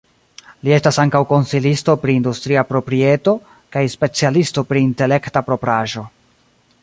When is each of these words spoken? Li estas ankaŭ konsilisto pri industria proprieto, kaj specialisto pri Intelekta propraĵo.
Li 0.67 0.71
estas 0.77 0.97
ankaŭ 1.01 1.19
konsilisto 1.31 1.95
pri 2.05 2.15
industria 2.21 2.63
proprieto, 2.71 3.35
kaj 3.77 3.85
specialisto 3.97 4.63
pri 4.71 4.83
Intelekta 4.87 5.49
propraĵo. 5.51 6.09